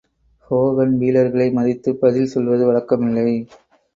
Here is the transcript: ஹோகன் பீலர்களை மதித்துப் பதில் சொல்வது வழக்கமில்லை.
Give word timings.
ஹோகன் 0.51 0.97
பீலர்களை 0.97 1.51
மதித்துப் 1.51 1.99
பதில் 2.01 2.25
சொல்வது 2.25 2.65
வழக்கமில்லை. 2.65 3.29